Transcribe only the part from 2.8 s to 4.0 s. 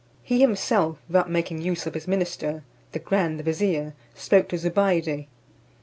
the grand vizier,